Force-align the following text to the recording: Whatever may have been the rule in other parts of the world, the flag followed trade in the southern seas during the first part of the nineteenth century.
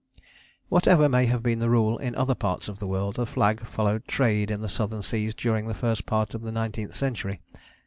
Whatever 0.67 1.07
may 1.07 1.27
have 1.27 1.43
been 1.43 1.59
the 1.59 1.69
rule 1.69 1.99
in 1.99 2.15
other 2.15 2.33
parts 2.33 2.67
of 2.67 2.79
the 2.79 2.87
world, 2.87 3.17
the 3.17 3.25
flag 3.27 3.59
followed 3.67 4.05
trade 4.07 4.49
in 4.49 4.61
the 4.61 4.67
southern 4.67 5.03
seas 5.03 5.35
during 5.35 5.67
the 5.67 5.75
first 5.75 6.07
part 6.07 6.33
of 6.33 6.41
the 6.41 6.51
nineteenth 6.51 6.95
century. 6.95 7.39